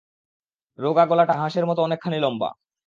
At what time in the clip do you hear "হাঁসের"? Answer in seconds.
1.33-1.65